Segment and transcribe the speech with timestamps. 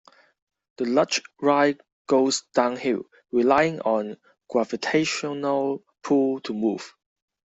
[0.77, 4.17] The luge ride goes downhill, relying on
[4.49, 6.95] gravitational pull to move.